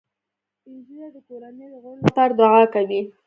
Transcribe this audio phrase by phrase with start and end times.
[0.59, 3.01] سپین ږیری د کورنۍ د غړو لپاره دعا کوي